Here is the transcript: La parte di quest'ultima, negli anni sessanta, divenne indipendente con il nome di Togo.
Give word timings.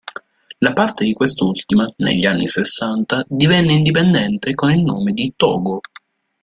La 0.61 0.73
parte 0.73 1.05
di 1.05 1.13
quest'ultima, 1.13 1.85
negli 1.97 2.25
anni 2.25 2.47
sessanta, 2.47 3.21
divenne 3.29 3.73
indipendente 3.73 4.55
con 4.55 4.71
il 4.71 4.81
nome 4.81 5.13
di 5.13 5.31
Togo. 5.35 5.79